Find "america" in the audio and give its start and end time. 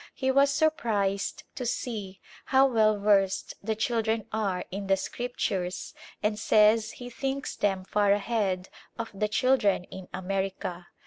10.11-10.87